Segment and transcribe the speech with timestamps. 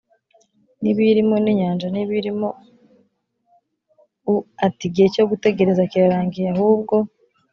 [0.81, 2.47] N ibiyirimo n inyanja n ibiyirimo
[4.33, 4.35] u
[4.65, 6.95] ati igihe cyo gutegereza kirarangiye ahubwo